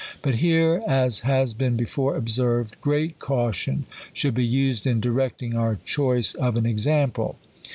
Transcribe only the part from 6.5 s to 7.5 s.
an example.